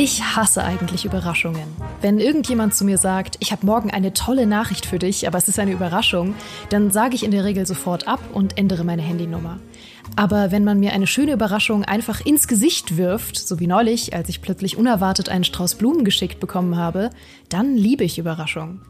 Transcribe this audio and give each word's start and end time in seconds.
Ich 0.00 0.22
hasse 0.22 0.62
eigentlich 0.62 1.04
Überraschungen. 1.04 1.74
Wenn 2.00 2.20
irgendjemand 2.20 2.72
zu 2.72 2.84
mir 2.84 2.98
sagt, 2.98 3.36
ich 3.40 3.50
habe 3.50 3.66
morgen 3.66 3.90
eine 3.90 4.12
tolle 4.12 4.46
Nachricht 4.46 4.86
für 4.86 5.00
dich, 5.00 5.26
aber 5.26 5.38
es 5.38 5.48
ist 5.48 5.58
eine 5.58 5.72
Überraschung, 5.72 6.36
dann 6.68 6.92
sage 6.92 7.16
ich 7.16 7.24
in 7.24 7.32
der 7.32 7.42
Regel 7.42 7.66
sofort 7.66 8.06
ab 8.06 8.20
und 8.32 8.56
ändere 8.58 8.84
meine 8.84 9.02
Handynummer. 9.02 9.58
Aber 10.14 10.52
wenn 10.52 10.62
man 10.62 10.78
mir 10.78 10.92
eine 10.92 11.08
schöne 11.08 11.32
Überraschung 11.32 11.84
einfach 11.84 12.24
ins 12.24 12.46
Gesicht 12.46 12.96
wirft, 12.96 13.38
so 13.38 13.58
wie 13.58 13.66
neulich, 13.66 14.14
als 14.14 14.28
ich 14.28 14.40
plötzlich 14.40 14.76
unerwartet 14.76 15.30
einen 15.30 15.42
Strauß 15.42 15.74
Blumen 15.74 16.04
geschickt 16.04 16.38
bekommen 16.38 16.76
habe, 16.76 17.10
dann 17.48 17.76
liebe 17.76 18.04
ich 18.04 18.20
Überraschungen. 18.20 18.80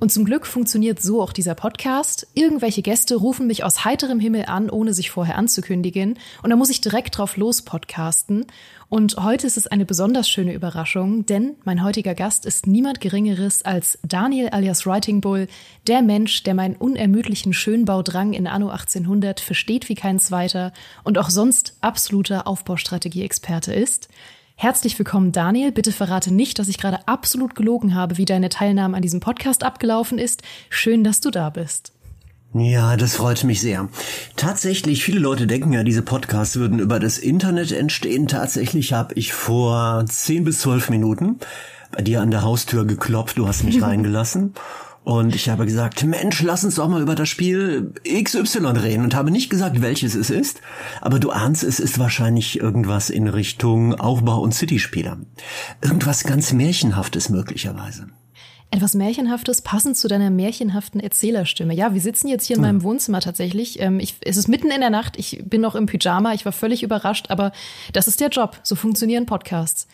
Und 0.00 0.12
zum 0.12 0.24
Glück 0.24 0.46
funktioniert 0.46 1.02
so 1.02 1.20
auch 1.20 1.32
dieser 1.32 1.56
Podcast. 1.56 2.28
Irgendwelche 2.34 2.82
Gäste 2.82 3.16
rufen 3.16 3.48
mich 3.48 3.64
aus 3.64 3.84
heiterem 3.84 4.20
Himmel 4.20 4.44
an, 4.44 4.70
ohne 4.70 4.94
sich 4.94 5.10
vorher 5.10 5.36
anzukündigen. 5.36 6.18
Und 6.42 6.50
da 6.50 6.56
muss 6.56 6.70
ich 6.70 6.80
direkt 6.80 7.18
drauf 7.18 7.36
los 7.36 7.62
podcasten. 7.62 8.46
Und 8.88 9.16
heute 9.16 9.48
ist 9.48 9.56
es 9.56 9.66
eine 9.66 9.84
besonders 9.84 10.28
schöne 10.28 10.54
Überraschung, 10.54 11.26
denn 11.26 11.56
mein 11.64 11.82
heutiger 11.82 12.14
Gast 12.14 12.46
ist 12.46 12.68
niemand 12.68 13.00
Geringeres 13.00 13.62
als 13.62 13.98
Daniel 14.06 14.50
alias 14.50 14.86
Writing 14.86 15.20
Bull, 15.20 15.48
der 15.88 16.00
Mensch, 16.02 16.44
der 16.44 16.54
meinen 16.54 16.76
unermüdlichen 16.76 17.52
Schönbaudrang 17.52 18.32
in 18.34 18.46
Anno 18.46 18.68
1800 18.68 19.40
versteht 19.40 19.88
wie 19.88 19.96
kein 19.96 20.20
zweiter 20.20 20.72
und 21.02 21.18
auch 21.18 21.28
sonst 21.28 21.76
absoluter 21.80 22.46
Aufbaustrategie-Experte 22.46 23.74
ist. 23.74 24.08
Herzlich 24.60 24.98
willkommen, 24.98 25.30
Daniel. 25.30 25.70
Bitte 25.70 25.92
verrate 25.92 26.34
nicht, 26.34 26.58
dass 26.58 26.66
ich 26.66 26.78
gerade 26.78 27.06
absolut 27.06 27.54
gelogen 27.54 27.94
habe, 27.94 28.16
wie 28.18 28.24
deine 28.24 28.48
Teilnahme 28.48 28.96
an 28.96 29.02
diesem 29.02 29.20
Podcast 29.20 29.62
abgelaufen 29.62 30.18
ist. 30.18 30.42
Schön, 30.68 31.04
dass 31.04 31.20
du 31.20 31.30
da 31.30 31.48
bist. 31.50 31.92
Ja, 32.54 32.96
das 32.96 33.14
freut 33.14 33.44
mich 33.44 33.60
sehr. 33.60 33.88
Tatsächlich, 34.34 35.04
viele 35.04 35.20
Leute 35.20 35.46
denken 35.46 35.72
ja, 35.72 35.84
diese 35.84 36.02
Podcasts 36.02 36.56
würden 36.56 36.80
über 36.80 36.98
das 36.98 37.18
Internet 37.18 37.70
entstehen. 37.70 38.26
Tatsächlich 38.26 38.92
habe 38.92 39.14
ich 39.14 39.32
vor 39.32 40.04
zehn 40.08 40.42
bis 40.42 40.58
zwölf 40.58 40.90
Minuten 40.90 41.38
bei 41.92 42.02
dir 42.02 42.20
an 42.20 42.32
der 42.32 42.42
Haustür 42.42 42.84
geklopft, 42.84 43.38
du 43.38 43.46
hast 43.46 43.62
mich 43.62 43.80
reingelassen. 43.82 44.54
Und 45.08 45.34
ich 45.34 45.48
habe 45.48 45.64
gesagt, 45.64 46.04
Mensch, 46.04 46.42
lass 46.42 46.64
uns 46.64 46.74
doch 46.74 46.86
mal 46.86 47.00
über 47.00 47.14
das 47.14 47.30
Spiel 47.30 47.94
XY 48.04 48.66
reden 48.76 49.04
und 49.04 49.14
habe 49.14 49.30
nicht 49.30 49.48
gesagt, 49.48 49.80
welches 49.80 50.14
es 50.14 50.28
ist, 50.28 50.60
aber 51.00 51.18
du 51.18 51.30
ahnst, 51.30 51.64
es 51.64 51.80
ist 51.80 51.98
wahrscheinlich 51.98 52.60
irgendwas 52.60 53.08
in 53.08 53.26
Richtung 53.26 53.94
Aufbau- 53.94 54.42
und 54.42 54.52
City-Spieler. 54.52 55.16
Irgendwas 55.80 56.24
ganz 56.24 56.52
Märchenhaftes 56.52 57.30
möglicherweise. 57.30 58.08
Etwas 58.70 58.92
Märchenhaftes, 58.92 59.62
passend 59.62 59.96
zu 59.96 60.08
deiner 60.08 60.28
märchenhaften 60.28 61.00
Erzählerstimme. 61.00 61.72
Ja, 61.72 61.94
wir 61.94 62.02
sitzen 62.02 62.28
jetzt 62.28 62.44
hier 62.44 62.56
in 62.56 62.62
meinem 62.62 62.82
Wohnzimmer 62.82 63.22
tatsächlich. 63.22 63.80
Ähm, 63.80 64.00
ich, 64.00 64.16
es 64.26 64.36
ist 64.36 64.46
mitten 64.46 64.70
in 64.70 64.80
der 64.80 64.90
Nacht, 64.90 65.18
ich 65.18 65.42
bin 65.42 65.62
noch 65.62 65.74
im 65.74 65.86
Pyjama, 65.86 66.34
ich 66.34 66.44
war 66.44 66.52
völlig 66.52 66.82
überrascht, 66.82 67.30
aber 67.30 67.52
das 67.94 68.08
ist 68.08 68.20
der 68.20 68.28
Job. 68.28 68.60
So 68.62 68.74
funktionieren 68.74 69.24
Podcasts. 69.24 69.88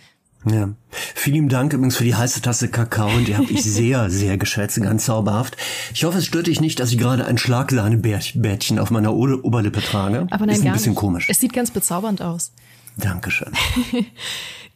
Ja. 0.50 0.68
Vielen 0.90 1.48
Dank 1.48 1.72
übrigens 1.72 1.96
für 1.96 2.04
die 2.04 2.14
heiße 2.14 2.42
Tasse 2.42 2.68
Kakao 2.68 3.08
und 3.08 3.26
die 3.28 3.36
habe 3.36 3.50
ich 3.50 3.62
sehr, 3.62 4.10
sehr 4.10 4.36
geschätzt, 4.36 4.80
ganz 4.82 5.06
zauberhaft. 5.06 5.56
Ich 5.94 6.04
hoffe, 6.04 6.18
es 6.18 6.26
stört 6.26 6.46
dich 6.48 6.60
nicht, 6.60 6.78
dass 6.80 6.90
ich 6.92 6.98
gerade 6.98 7.24
ein 7.26 7.38
Schlagsahnebärtchen 7.38 8.78
auf 8.78 8.90
meiner 8.90 9.14
Oberlippe 9.14 9.80
trage. 9.80 10.26
Aber 10.30 10.46
nein, 10.46 10.56
Ist 10.56 10.60
ein 10.62 10.64
gar 10.66 10.74
bisschen 10.74 10.92
nicht. 10.92 10.98
komisch. 11.00 11.26
Es 11.30 11.40
sieht 11.40 11.52
ganz 11.52 11.70
bezaubernd 11.70 12.22
aus. 12.22 12.52
Dankeschön. 12.96 13.52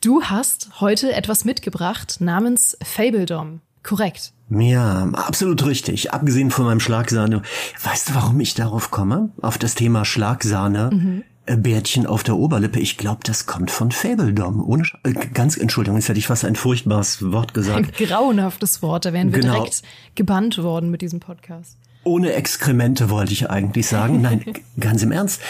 Du 0.01 0.23
hast 0.23 0.81
heute 0.81 1.13
etwas 1.13 1.45
mitgebracht 1.45 2.19
namens 2.21 2.79
Fabledom. 2.85 3.63
Korrekt. 3.83 4.33
Ja, 4.49 5.09
absolut 5.13 5.67
richtig. 5.67 6.13
Abgesehen 6.13 6.53
von 6.53 6.67
meinem 6.67 6.79
Schlagsahne. 6.79 7.43
Weißt 7.83 8.11
du, 8.11 8.15
warum 8.15 8.39
ich 8.39 8.55
darauf 8.55 8.93
komme? 8.93 9.31
Auf 9.43 9.59
das 9.59 9.75
Thema 9.75 10.05
Schlagsahne. 10.05 10.91
Mhm. 10.93 11.25
Äh, 11.49 11.57
Bärtchen 11.57 12.07
auf 12.07 12.23
der 12.23 12.37
Oberlippe. 12.37 12.79
Ich 12.81 12.97
glaube, 12.97 13.21
das 13.25 13.47
kommt 13.47 13.71
von 13.71 13.91
Fabledom. 13.91 14.63
Ohne 14.65 14.85
Sch 14.85 14.95
äh, 15.05 15.13
ganz 15.13 15.57
Entschuldigung, 15.57 15.99
jetzt 15.99 16.09
hätte 16.09 16.19
ich 16.19 16.27
fast 16.27 16.45
ein 16.45 16.57
furchtbares 16.57 17.23
Wort 17.33 17.51
Ein 17.51 17.55
gesagt. 17.55 17.97
grauenhaftes 17.99 18.83
Wort. 18.83 19.05
Da 19.05 19.13
wären 19.13 19.33
wir 19.33 19.41
Genau. 19.41 19.55
direkt 19.55 19.83
gebannt 20.15 20.59
worden 20.63 20.91
mit 20.91 21.03
diesem 21.03 21.21
Podcast. 21.21 21.77
Ohne 22.05 22.33
Exkremente 22.33 23.11
wollte 23.11 23.33
ich 23.33 23.51
eigentlich 23.51 23.87
sagen. 23.87 24.21
Nein, 24.23 24.45
ganz 24.81 25.03
im 25.03 25.13
Ernst. 25.13 25.41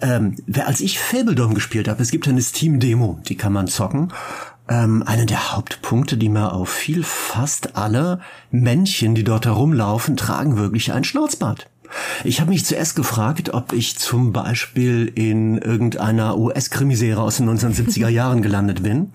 Ähm, 0.00 0.36
als 0.64 0.80
ich 0.80 0.98
Fabledom 0.98 1.54
gespielt 1.54 1.88
habe, 1.88 2.02
es 2.02 2.10
gibt 2.10 2.28
eine 2.28 2.40
Steam-Demo, 2.42 3.18
die 3.28 3.36
kann 3.36 3.52
man 3.52 3.66
zocken. 3.66 4.12
Ähm, 4.68 5.02
einer 5.06 5.26
der 5.26 5.52
Hauptpunkte, 5.52 6.16
die 6.16 6.28
mir 6.28 6.52
auffiel, 6.52 7.04
fast 7.04 7.76
alle 7.76 8.20
Männchen, 8.50 9.14
die 9.14 9.22
dort 9.24 9.46
herumlaufen, 9.46 10.16
tragen 10.16 10.56
wirklich 10.56 10.92
ein 10.92 11.04
Schnauzbart. 11.04 11.68
Ich 12.24 12.40
habe 12.40 12.50
mich 12.50 12.64
zuerst 12.64 12.96
gefragt, 12.96 13.52
ob 13.54 13.72
ich 13.72 13.98
zum 13.98 14.32
Beispiel 14.32 15.10
in 15.14 15.58
irgendeiner 15.58 16.36
US-Krimiserie 16.38 17.20
aus 17.20 17.36
den 17.36 17.48
1970er 17.48 18.08
Jahren 18.08 18.42
gelandet 18.42 18.82
bin, 18.82 19.12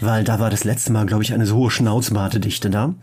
weil 0.00 0.24
da 0.24 0.38
war 0.38 0.50
das 0.50 0.64
letzte 0.64 0.92
Mal, 0.92 1.06
glaube 1.06 1.22
ich, 1.22 1.32
eine 1.32 1.46
so 1.46 1.56
hohe 1.56 1.70
Schnauzbartedichte 1.70 2.70
da. 2.70 2.94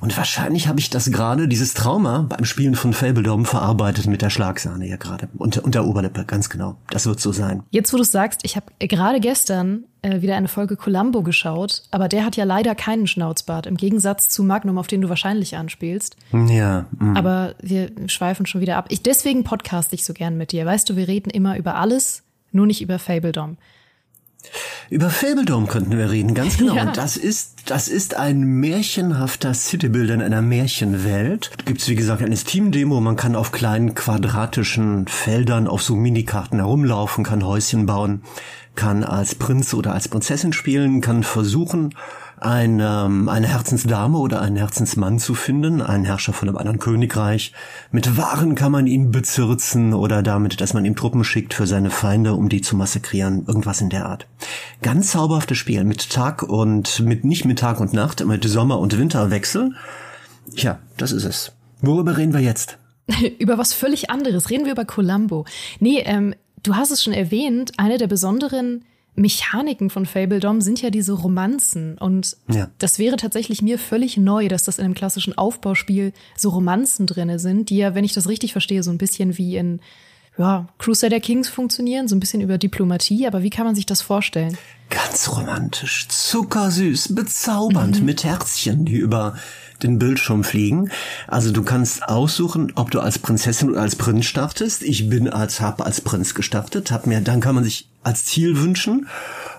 Und 0.00 0.16
wahrscheinlich 0.16 0.68
habe 0.68 0.80
ich 0.80 0.90
das 0.90 1.10
gerade, 1.10 1.48
dieses 1.48 1.74
Trauma 1.74 2.26
beim 2.28 2.44
Spielen 2.44 2.74
von 2.74 2.92
Fabledom 2.92 3.44
verarbeitet 3.44 4.06
mit 4.06 4.22
der 4.22 4.30
Schlagsahne 4.30 4.88
ja 4.88 4.96
gerade. 4.96 5.28
Und 5.36 5.60
der 5.74 5.84
Oberlippe, 5.84 6.24
ganz 6.24 6.48
genau. 6.48 6.76
Das 6.90 7.06
wird 7.06 7.20
so 7.20 7.32
sein. 7.32 7.62
Jetzt, 7.70 7.92
wo 7.92 7.96
du 7.96 8.04
sagst, 8.04 8.40
ich 8.44 8.56
habe 8.56 8.66
gerade 8.78 9.20
gestern 9.20 9.84
wieder 10.02 10.36
eine 10.36 10.48
Folge 10.48 10.76
Columbo 10.76 11.22
geschaut, 11.22 11.84
aber 11.90 12.08
der 12.08 12.24
hat 12.24 12.36
ja 12.36 12.44
leider 12.44 12.74
keinen 12.74 13.06
Schnauzbart, 13.06 13.66
im 13.66 13.76
Gegensatz 13.76 14.28
zu 14.28 14.42
Magnum, 14.42 14.78
auf 14.78 14.88
den 14.88 15.00
du 15.00 15.08
wahrscheinlich 15.08 15.56
anspielst. 15.56 16.16
Ja, 16.32 16.86
mm. 16.98 17.16
Aber 17.16 17.54
wir 17.62 17.90
schweifen 18.06 18.46
schon 18.46 18.60
wieder 18.60 18.76
ab. 18.76 18.86
Ich, 18.88 19.02
deswegen 19.02 19.44
podcast 19.44 19.92
ich 19.92 20.04
so 20.04 20.12
gern 20.12 20.36
mit 20.36 20.52
dir. 20.52 20.66
Weißt 20.66 20.90
du, 20.90 20.96
wir 20.96 21.06
reden 21.06 21.30
immer 21.30 21.56
über 21.56 21.76
alles, 21.76 22.24
nur 22.50 22.66
nicht 22.66 22.82
über 22.82 22.98
Fabledom. 22.98 23.56
Über 24.90 25.08
Fabledom 25.08 25.68
könnten 25.68 25.96
wir 25.96 26.10
reden, 26.10 26.34
ganz 26.34 26.58
genau. 26.58 26.74
Ja. 26.76 26.82
Und 26.82 26.96
das 26.96 27.16
ist, 27.16 27.70
das 27.70 27.88
ist 27.88 28.14
ein 28.16 28.40
märchenhafter 28.40 29.54
Citybuilder 29.54 30.14
in 30.14 30.22
einer 30.22 30.42
Märchenwelt. 30.42 31.50
Gibt's 31.64 31.88
wie 31.88 31.94
gesagt 31.94 32.22
eine 32.22 32.36
Steam-Demo. 32.36 33.00
Man 33.00 33.16
kann 33.16 33.36
auf 33.36 33.52
kleinen 33.52 33.94
quadratischen 33.94 35.06
Feldern 35.06 35.66
auf 35.66 35.82
so 35.82 35.94
Minikarten 35.94 36.58
herumlaufen, 36.58 37.24
kann 37.24 37.44
Häuschen 37.44 37.86
bauen, 37.86 38.22
kann 38.74 39.04
als 39.04 39.34
Prinz 39.34 39.74
oder 39.74 39.92
als 39.92 40.08
Prinzessin 40.08 40.52
spielen, 40.52 41.00
kann 41.00 41.22
versuchen, 41.22 41.94
eine, 42.42 43.08
eine 43.28 43.46
Herzensdame 43.46 44.18
oder 44.18 44.40
einen 44.40 44.56
Herzensmann 44.56 45.18
zu 45.18 45.34
finden, 45.34 45.80
einen 45.80 46.04
Herrscher 46.04 46.32
von 46.32 46.48
einem 46.48 46.58
anderen 46.58 46.78
Königreich. 46.80 47.52
Mit 47.92 48.16
Waren 48.16 48.54
kann 48.54 48.72
man 48.72 48.86
ihn 48.86 49.12
bezirzen 49.12 49.94
oder 49.94 50.22
damit, 50.22 50.60
dass 50.60 50.74
man 50.74 50.84
ihm 50.84 50.96
Truppen 50.96 51.22
schickt 51.22 51.54
für 51.54 51.66
seine 51.66 51.90
Feinde, 51.90 52.34
um 52.34 52.48
die 52.48 52.60
zu 52.60 52.76
massakrieren, 52.76 53.44
irgendwas 53.46 53.80
in 53.80 53.90
der 53.90 54.06
Art. 54.06 54.26
Ganz 54.82 55.12
zauberhaftes 55.12 55.56
Spiel 55.56 55.84
mit 55.84 56.10
Tag 56.10 56.42
und 56.42 57.00
mit 57.00 57.24
nicht 57.24 57.44
mit 57.44 57.60
Tag 57.60 57.80
und 57.80 57.92
Nacht, 57.92 58.24
mit 58.24 58.44
Sommer- 58.44 58.80
und 58.80 58.98
Winterwechsel. 58.98 59.74
Tja, 60.56 60.80
das 60.96 61.12
ist 61.12 61.24
es. 61.24 61.52
Worüber 61.80 62.16
reden 62.16 62.32
wir 62.32 62.40
jetzt? 62.40 62.78
über 63.38 63.58
was 63.58 63.72
völlig 63.72 64.10
anderes. 64.10 64.50
Reden 64.50 64.64
wir 64.64 64.72
über 64.72 64.84
Columbo. 64.84 65.44
Nee, 65.80 66.00
ähm, 66.00 66.34
du 66.62 66.76
hast 66.76 66.90
es 66.90 67.02
schon 67.02 67.12
erwähnt, 67.12 67.72
eine 67.78 67.98
der 67.98 68.06
besonderen 68.06 68.84
Mechaniken 69.14 69.90
von 69.90 70.06
Fabledom 70.06 70.60
sind 70.62 70.80
ja 70.80 70.88
diese 70.90 71.12
Romanzen. 71.12 71.98
Und 71.98 72.36
Ja. 72.48 72.70
das 72.78 72.98
wäre 72.98 73.16
tatsächlich 73.16 73.60
mir 73.60 73.78
völlig 73.78 74.16
neu, 74.16 74.48
dass 74.48 74.64
das 74.64 74.78
in 74.78 74.86
einem 74.86 74.94
klassischen 74.94 75.36
Aufbauspiel 75.36 76.12
so 76.36 76.48
Romanzen 76.50 77.06
drinne 77.06 77.38
sind, 77.38 77.68
die 77.68 77.76
ja, 77.76 77.94
wenn 77.94 78.04
ich 78.04 78.14
das 78.14 78.28
richtig 78.28 78.52
verstehe, 78.52 78.82
so 78.82 78.90
ein 78.90 78.98
bisschen 78.98 79.36
wie 79.36 79.56
in 79.56 79.80
ja, 80.38 80.66
Crusader 80.78 81.20
Kings 81.20 81.50
funktionieren, 81.50 82.08
so 82.08 82.16
ein 82.16 82.20
bisschen 82.20 82.40
über 82.40 82.56
Diplomatie. 82.56 83.26
Aber 83.26 83.42
wie 83.42 83.50
kann 83.50 83.66
man 83.66 83.74
sich 83.74 83.84
das 83.84 84.00
vorstellen? 84.00 84.56
Ganz 84.88 85.28
romantisch, 85.30 86.08
zuckersüß, 86.08 87.14
bezaubernd, 87.14 88.02
mit 88.02 88.24
Herzchen, 88.24 88.86
die 88.86 88.96
über 88.96 89.36
den 89.82 89.98
Bildschirm 89.98 90.44
fliegen. 90.44 90.90
Also 91.26 91.52
du 91.52 91.62
kannst 91.62 92.08
aussuchen, 92.08 92.72
ob 92.74 92.90
du 92.90 93.00
als 93.00 93.18
Prinzessin 93.18 93.70
oder 93.70 93.80
als 93.80 93.96
Prinz 93.96 94.26
startest. 94.26 94.82
Ich 94.82 95.08
bin 95.08 95.28
als 95.28 95.60
hab 95.60 95.84
als 95.84 96.00
Prinz 96.00 96.34
gestartet, 96.34 96.90
hab 96.90 97.06
mir 97.06 97.20
dann 97.20 97.40
kann 97.40 97.54
man 97.54 97.64
sich 97.64 97.88
als 98.02 98.24
Ziel 98.24 98.58
wünschen, 98.58 99.08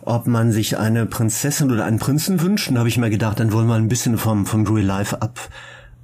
ob 0.02 0.28
man 0.28 0.52
sich 0.52 0.78
eine 0.78 1.06
Prinzessin 1.06 1.72
oder 1.72 1.86
einen 1.86 2.00
Prinzen 2.00 2.42
wünscht. 2.42 2.70
Da 2.72 2.80
habe 2.80 2.90
ich 2.90 2.98
mir 2.98 3.10
gedacht, 3.10 3.40
dann 3.40 3.52
wollen 3.52 3.68
wir 3.68 3.76
ein 3.76 3.88
bisschen 3.88 4.18
vom 4.18 4.46
vom 4.46 4.68
Real 4.68 4.86
Life 4.86 5.22
ab 5.22 5.40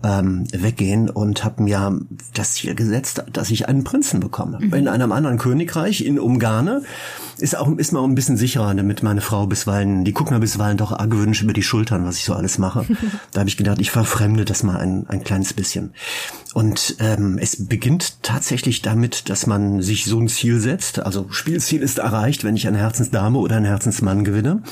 ähm, 0.04 0.46
weggehen 0.52 1.10
und 1.10 1.44
habe 1.44 1.64
mir 1.64 2.00
das 2.34 2.54
Ziel 2.54 2.76
gesetzt, 2.76 3.24
dass 3.34 3.52
ich 3.52 3.68
einen 3.68 3.84
Prinzen 3.84 4.20
bekomme. 4.20 4.60
In 4.62 4.88
einem 4.88 5.12
anderen 5.12 5.38
Königreich, 5.38 6.06
in 6.06 6.20
Umgarne, 6.20 6.84
ist 7.38 7.58
auch 7.58 7.70
ist 7.78 7.92
man 7.92 8.04
auch 8.04 8.08
ein 8.08 8.16
bisschen 8.16 8.38
sicherer, 8.38 8.74
damit 8.74 9.04
meine 9.04 9.22
Frau 9.22 9.48
bisweilen, 9.48 10.06
die 10.06 10.14
guckt 10.14 10.32
mir 10.32 10.40
bisweilen 10.40 10.78
doch 10.78 10.92
argwöhnisch 10.92 11.42
über 11.42 11.54
die 11.54 11.64
Schultern, 11.64 12.06
was 12.06 12.18
ich 12.18 12.26
so 12.26 12.34
alles 12.34 12.58
mache. 12.58 12.86
da 13.32 13.42
habe 13.42 13.50
ich 13.50 13.58
gedacht, 13.58 13.80
ich 13.80 13.92
verfremde 13.92 14.46
das 14.46 14.64
mal 14.64 14.78
ein, 14.78 15.06
ein 15.08 15.24
kleines 15.24 15.54
bisschen. 15.54 15.94
Und 16.54 16.96
ähm, 17.00 17.38
es 17.40 17.68
beginnt 17.68 18.24
tatsächlich 18.24 18.82
damit, 18.82 19.30
dass 19.30 19.48
man 19.48 19.82
sich 19.82 20.06
so 20.06 20.20
ein 20.20 20.28
Ziel 20.28 20.60
setzt. 20.60 21.00
Also 21.00 21.28
Spielziel 21.30 21.82
ist 21.82 22.00
erreicht, 22.00 22.44
wenn 22.44 22.56
ich 22.56 22.68
eine 22.68 22.78
Herzensdame 22.78 23.38
oder 23.38 23.58
einen 23.58 23.66
Herzensmann 23.66 24.24
gewinne. 24.24 24.64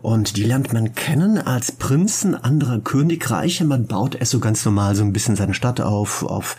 Und 0.00 0.36
die 0.36 0.44
lernt 0.44 0.72
man 0.72 0.94
kennen 0.94 1.38
als 1.38 1.72
Prinzen 1.72 2.34
anderer 2.34 2.78
Königreiche. 2.78 3.64
Man 3.64 3.86
baut 3.86 4.16
es 4.18 4.30
so 4.30 4.38
ganz 4.38 4.64
normal 4.64 4.94
so 4.94 5.02
ein 5.02 5.12
bisschen 5.12 5.36
seine 5.36 5.54
Stadt 5.54 5.80
auf, 5.80 6.22
auf 6.22 6.56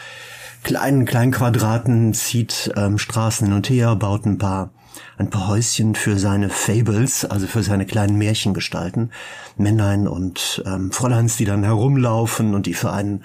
kleinen, 0.63 1.05
kleinen 1.05 1.31
Quadraten, 1.31 2.13
zieht 2.13 2.71
ähm, 2.75 2.97
Straßen 2.97 3.47
hin 3.47 3.55
und 3.55 3.69
her, 3.69 3.95
baut 3.95 4.25
ein 4.25 4.37
paar 4.37 4.71
ein 5.17 5.29
paar 5.29 5.47
Häuschen 5.47 5.95
für 5.95 6.17
seine 6.17 6.49
Fables, 6.49 7.25
also 7.25 7.47
für 7.47 7.63
seine 7.63 7.85
kleinen 7.85 8.17
Märchen 8.17 8.53
gestalten. 8.53 9.11
Männlein 9.57 10.07
und 10.07 10.63
ähm, 10.65 10.91
Fräuleins, 10.91 11.37
die 11.37 11.45
dann 11.45 11.63
herumlaufen 11.63 12.53
und 12.53 12.65
die 12.65 12.73
für 12.73 12.91
einen 12.91 13.23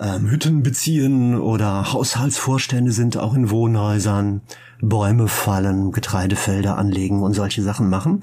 ähm, 0.00 0.28
Hütten 0.28 0.62
beziehen 0.62 1.38
oder 1.38 1.92
Haushaltsvorstände 1.92 2.92
sind 2.92 3.16
auch 3.16 3.34
in 3.34 3.50
Wohnhäusern, 3.50 4.42
Bäume 4.80 5.28
fallen, 5.28 5.92
Getreidefelder 5.92 6.76
anlegen 6.76 7.22
und 7.22 7.34
solche 7.34 7.62
Sachen 7.62 7.88
machen. 7.88 8.20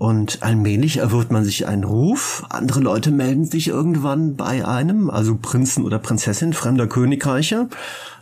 Und 0.00 0.42
allmählich 0.42 0.96
erwirbt 0.96 1.30
man 1.30 1.44
sich 1.44 1.66
einen 1.66 1.84
Ruf. 1.84 2.42
Andere 2.48 2.80
Leute 2.80 3.10
melden 3.10 3.44
sich 3.44 3.68
irgendwann 3.68 4.34
bei 4.34 4.66
einem, 4.66 5.10
also 5.10 5.36
Prinzen 5.36 5.84
oder 5.84 5.98
Prinzessin 5.98 6.54
fremder 6.54 6.86
Königreiche, 6.86 7.68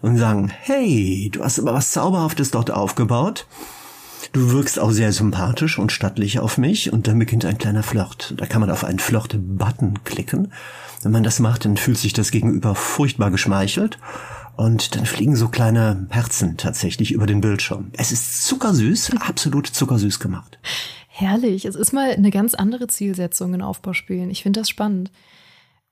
und 0.03 0.17
sagen, 0.17 0.51
hey, 0.51 1.31
du 1.33 1.45
hast 1.45 1.61
aber 1.61 1.75
was 1.75 1.93
Zauberhaftes 1.93 2.51
dort 2.51 2.73
aufgebaut. 2.73 3.47
Du 4.33 4.51
wirkst 4.51 4.81
auch 4.81 4.91
sehr 4.91 5.13
sympathisch 5.13 5.79
und 5.79 5.93
stattlich 5.93 6.41
auf 6.41 6.59
mich 6.59 6.93
und 6.93 7.07
dann 7.07 7.17
beginnt 7.17 7.45
ein 7.45 7.59
kleiner 7.59 7.85
Flirt. 7.85 8.35
Da 8.37 8.47
kann 8.47 8.61
man 8.61 8.73
auf 8.73 8.83
einen 8.83 8.99
Flirt-Button 8.99 10.03
klicken. 10.03 10.53
Wenn 11.05 11.13
man 11.13 11.23
das 11.23 11.39
macht, 11.39 11.65
dann 11.65 11.77
fühlt 11.77 11.99
sich 11.99 12.13
das 12.13 12.33
Gegenüber 12.33 12.75
furchtbar 12.75 13.31
geschmeichelt 13.31 14.01
und 14.57 14.97
dann 14.97 15.07
fliegen 15.07 15.37
so 15.37 15.47
kleine 15.47 16.09
Herzen 16.11 16.57
tatsächlich 16.57 17.13
über 17.13 17.27
den 17.27 17.41
Bildschirm. 17.41 17.93
Es 17.93 18.11
ist 18.11 18.47
zuckersüß, 18.47 19.13
absolut 19.21 19.69
zuckersüß 19.69 20.19
gemacht. 20.19 20.59
Herrlich. 21.21 21.65
Es 21.65 21.75
ist 21.75 21.93
mal 21.93 22.13
eine 22.13 22.31
ganz 22.31 22.55
andere 22.55 22.87
Zielsetzung 22.87 23.53
in 23.53 23.61
Aufbauspielen. 23.61 24.31
Ich 24.31 24.45
finde 24.45 24.61
das 24.61 24.69
spannend. 24.69 25.11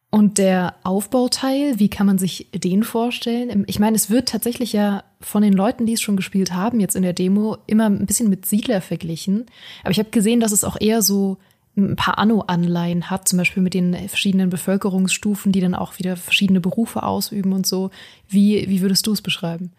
Und 0.09 0.39
der 0.39 0.77
Aufbauteil, 0.85 1.81
wie 1.81 1.89
kann 1.89 2.07
man 2.07 2.17
sich 2.17 2.49
den 2.55 2.85
vorstellen? 2.85 3.65
Ich 3.67 3.81
meine, 3.81 3.97
es 3.97 4.09
wird 4.09 4.29
tatsächlich 4.29 4.73
ja 4.73 5.03
von 5.21 5.43
den 5.43 5.53
Leuten, 5.53 5.85
die 5.85 5.95
es 5.95 6.01
schon 6.01 6.17
gespielt 6.17 6.53
haben, 6.53 6.79
jetzt 6.79 6.95
in 6.95 7.03
der 7.03 7.13
Demo, 7.13 7.57
immer 7.67 7.87
ein 7.87 8.07
bisschen 8.07 8.31
mit 8.31 8.47
Siedler 8.47 8.81
verglichen. 8.81 9.47
Aber 9.83 9.91
ich 9.91 9.99
habe 9.99 10.11
gesehen, 10.11 10.39
dass 10.39 10.53
es 10.53 10.63
auch 10.63 10.77
eher 10.81 11.03
so 11.03 11.39
ein 11.77 11.97
paar 11.97 12.19
Anno-Anleihen 12.19 13.11
hat, 13.11 13.27
zum 13.27 13.39
Beispiel 13.39 13.65
mit 13.65 13.75
den 13.75 13.97
verschiedenen 14.09 14.49
Bevölkerungsstufen, 14.49 15.51
die 15.51 15.61
dann 15.61 15.75
auch 15.75 15.99
wieder 15.99 16.17
verschiedene 16.17 16.61
Berufe 16.61 17.03
ausüben 17.03 17.53
und 17.53 17.67
so. 17.67 17.91
Wie, 18.29 18.65
wie 18.69 18.81
würdest 18.81 19.09
du 19.09 19.13
es 19.13 19.23
beschreiben? 19.23 19.73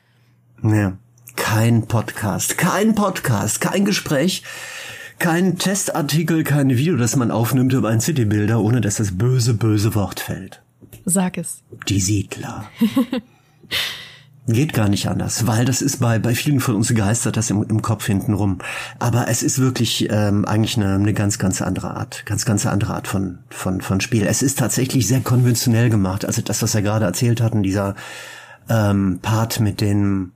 Ja, 0.61 0.97
kein 1.37 1.87
Podcast, 1.87 2.57
kein 2.57 2.95
Podcast, 2.95 3.61
kein 3.61 3.85
Gespräch 3.85 4.43
kein 5.19 5.57
Testartikel, 5.57 6.43
kein 6.43 6.69
Video, 6.69 6.95
das 6.95 7.15
man 7.15 7.31
aufnimmt 7.31 7.73
über 7.73 7.89
ein 7.89 8.01
Citybilder, 8.01 8.61
ohne 8.61 8.81
dass 8.81 8.95
das 8.95 9.17
böse, 9.17 9.53
böse 9.53 9.95
Wort 9.95 10.19
fällt. 10.19 10.61
Sag 11.05 11.37
es. 11.37 11.63
Die 11.87 11.99
Siedler. 11.99 12.65
Geht 14.49 14.71
gar 14.71 14.87
nicht 14.87 15.09
anders, 15.09 15.45
weil 15.45 15.65
das 15.65 15.81
ist 15.81 15.99
bei, 15.99 16.19
bei 16.19 16.33
vielen 16.33 16.61
von 16.61 16.75
uns 16.75 16.93
geistert 16.93 17.35
das 17.35 17.49
im, 17.49 17.63
im 17.63 17.81
Kopf 17.81 18.05
hinten 18.05 18.33
rum. 18.33 18.59
Aber 18.97 19.27
es 19.27 19.43
ist 19.43 19.59
wirklich 19.59 20.07
ähm, 20.09 20.45
eigentlich 20.45 20.77
eine, 20.77 20.93
eine 20.93 21.13
ganz, 21.13 21.37
ganz 21.37 21.61
andere 21.61 21.97
Art, 21.97 22.25
ganz, 22.25 22.45
ganz 22.45 22.65
andere 22.65 22.93
Art 22.93 23.09
von, 23.09 23.39
von, 23.49 23.81
von 23.81 23.99
Spiel. 23.99 24.25
Es 24.25 24.41
ist 24.41 24.57
tatsächlich 24.57 25.05
sehr 25.05 25.19
konventionell 25.19 25.89
gemacht. 25.89 26.23
Also 26.23 26.41
das, 26.41 26.61
was 26.61 26.75
er 26.75 26.81
gerade 26.81 27.03
erzählt 27.03 27.41
hatten, 27.41 27.61
dieser 27.61 27.95
ähm, 28.69 29.19
Part 29.21 29.59
mit 29.59 29.81
den 29.81 30.31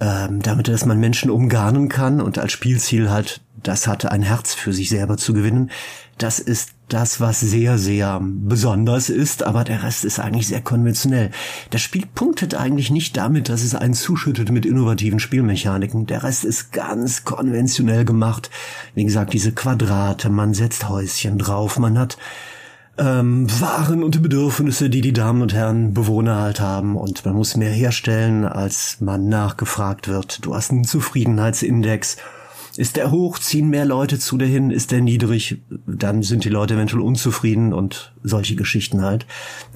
ähm, 0.00 0.40
damit, 0.42 0.68
dass 0.68 0.86
man 0.86 0.98
Menschen 0.98 1.30
umgarnen 1.30 1.88
kann 1.88 2.20
und 2.20 2.38
als 2.38 2.52
Spielziel 2.52 3.10
halt 3.10 3.40
das 3.62 3.86
hatte, 3.86 4.10
ein 4.10 4.22
Herz 4.22 4.54
für 4.54 4.72
sich 4.72 4.88
selber 4.88 5.16
zu 5.16 5.32
gewinnen. 5.32 5.70
Das 6.18 6.38
ist 6.38 6.70
das, 6.88 7.20
was 7.20 7.40
sehr, 7.40 7.78
sehr 7.78 8.20
besonders 8.22 9.08
ist, 9.08 9.42
aber 9.42 9.64
der 9.64 9.82
Rest 9.82 10.04
ist 10.04 10.18
eigentlich 10.18 10.48
sehr 10.48 10.60
konventionell. 10.60 11.30
Das 11.70 11.80
Spiel 11.80 12.04
punktet 12.14 12.54
eigentlich 12.54 12.90
nicht 12.90 13.16
damit, 13.16 13.48
dass 13.48 13.62
es 13.62 13.74
einen 13.74 13.94
zuschüttet 13.94 14.50
mit 14.50 14.66
innovativen 14.66 15.20
Spielmechaniken. 15.20 16.06
Der 16.06 16.22
Rest 16.22 16.44
ist 16.44 16.72
ganz 16.72 17.24
konventionell 17.24 18.04
gemacht. 18.04 18.50
Wie 18.94 19.04
gesagt, 19.04 19.32
diese 19.32 19.52
Quadrate, 19.52 20.28
man 20.28 20.52
setzt 20.52 20.88
Häuschen 20.88 21.38
drauf, 21.38 21.78
man 21.78 21.98
hat 21.98 22.18
ähm, 22.98 23.46
Waren 23.60 24.02
und 24.02 24.20
Bedürfnisse, 24.20 24.90
die 24.90 25.00
die 25.00 25.14
Damen 25.14 25.42
und 25.42 25.54
Herren 25.54 25.94
Bewohner 25.94 26.36
halt 26.36 26.60
haben 26.60 26.96
und 26.96 27.24
man 27.24 27.34
muss 27.34 27.56
mehr 27.56 27.70
herstellen, 27.70 28.44
als 28.44 28.98
man 29.00 29.28
nachgefragt 29.28 30.06
wird. 30.08 30.44
Du 30.44 30.54
hast 30.54 30.70
einen 30.70 30.84
Zufriedenheitsindex. 30.84 32.18
Ist 32.80 32.96
der 32.96 33.10
hoch, 33.10 33.38
ziehen 33.38 33.68
mehr 33.68 33.84
Leute 33.84 34.18
zu 34.18 34.38
dir 34.38 34.46
hin, 34.46 34.70
ist 34.70 34.90
der 34.90 35.02
niedrig, 35.02 35.60
dann 35.86 36.22
sind 36.22 36.44
die 36.44 36.48
Leute 36.48 36.72
eventuell 36.72 37.02
unzufrieden 37.02 37.74
und 37.74 38.14
solche 38.22 38.56
Geschichten 38.56 39.02
halt. 39.02 39.26